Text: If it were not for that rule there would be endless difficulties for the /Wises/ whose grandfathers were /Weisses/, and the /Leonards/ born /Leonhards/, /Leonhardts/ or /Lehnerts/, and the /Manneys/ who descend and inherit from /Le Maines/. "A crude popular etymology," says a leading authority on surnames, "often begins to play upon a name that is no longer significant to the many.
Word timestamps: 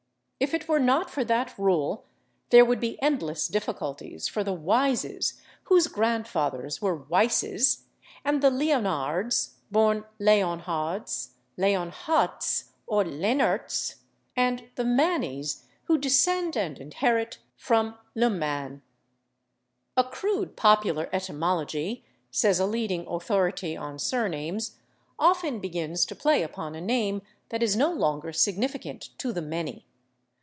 If 0.43 0.55
it 0.55 0.67
were 0.67 0.79
not 0.79 1.07
for 1.11 1.23
that 1.25 1.55
rule 1.55 2.03
there 2.49 2.65
would 2.65 2.79
be 2.79 2.99
endless 2.99 3.47
difficulties 3.47 4.27
for 4.27 4.43
the 4.43 4.57
/Wises/ 4.57 5.39
whose 5.65 5.85
grandfathers 5.85 6.81
were 6.81 6.97
/Weisses/, 6.99 7.83
and 8.25 8.41
the 8.41 8.49
/Leonards/ 8.49 9.51
born 9.69 10.03
/Leonhards/, 10.19 11.33
/Leonhardts/ 11.59 12.69
or 12.87 13.03
/Lehnerts/, 13.03 13.97
and 14.35 14.67
the 14.73 14.83
/Manneys/ 14.83 15.65
who 15.83 15.99
descend 15.99 16.55
and 16.57 16.79
inherit 16.79 17.37
from 17.55 17.99
/Le 18.15 18.35
Maines/. 18.35 18.81
"A 19.95 20.03
crude 20.03 20.55
popular 20.57 21.07
etymology," 21.13 22.03
says 22.31 22.59
a 22.59 22.65
leading 22.65 23.05
authority 23.05 23.77
on 23.77 23.99
surnames, 23.99 24.79
"often 25.19 25.59
begins 25.59 26.03
to 26.07 26.15
play 26.15 26.41
upon 26.41 26.73
a 26.73 26.81
name 26.81 27.21
that 27.49 27.61
is 27.61 27.75
no 27.75 27.91
longer 27.91 28.33
significant 28.33 29.15
to 29.19 29.31
the 29.31 29.43
many. 29.43 29.85